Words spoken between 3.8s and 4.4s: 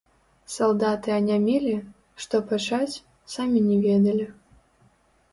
ведалі.